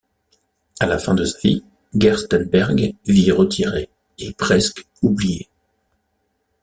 [0.79, 1.63] À la fin de sa vie,
[1.93, 5.47] Gerstenberg vit retiré et presque oublié.